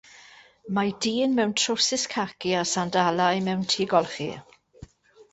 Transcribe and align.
Mae 0.75 0.93
dyn 1.05 1.35
mewn 1.39 1.51
trowsus 1.63 2.05
caci 2.13 2.53
a 2.61 2.63
sandalau 2.69 3.43
mewn 3.49 3.61
tŷ 3.75 3.87
golchi. 3.93 4.31